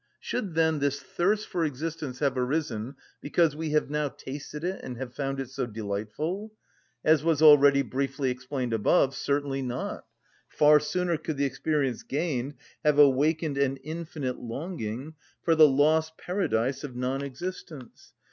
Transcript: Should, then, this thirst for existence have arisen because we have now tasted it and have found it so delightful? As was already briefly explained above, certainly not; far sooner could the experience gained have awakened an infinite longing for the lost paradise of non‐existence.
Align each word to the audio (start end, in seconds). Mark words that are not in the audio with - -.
Should, 0.19 0.55
then, 0.55 0.79
this 0.79 0.99
thirst 0.99 1.47
for 1.47 1.63
existence 1.63 2.17
have 2.21 2.35
arisen 2.35 2.95
because 3.21 3.55
we 3.55 3.69
have 3.69 3.91
now 3.91 4.09
tasted 4.09 4.63
it 4.63 4.79
and 4.83 4.97
have 4.97 5.13
found 5.13 5.39
it 5.39 5.51
so 5.51 5.67
delightful? 5.67 6.55
As 7.05 7.23
was 7.23 7.39
already 7.39 7.83
briefly 7.83 8.31
explained 8.31 8.73
above, 8.73 9.13
certainly 9.13 9.61
not; 9.61 10.07
far 10.49 10.79
sooner 10.79 11.17
could 11.17 11.37
the 11.37 11.45
experience 11.45 12.01
gained 12.01 12.55
have 12.83 12.97
awakened 12.97 13.59
an 13.59 13.77
infinite 13.77 14.39
longing 14.39 15.13
for 15.43 15.53
the 15.53 15.67
lost 15.69 16.17
paradise 16.17 16.83
of 16.83 16.93
non‐existence. 16.95 18.13